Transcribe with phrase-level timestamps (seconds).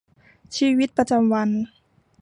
[0.57, 1.49] ชีวิตประจำวัน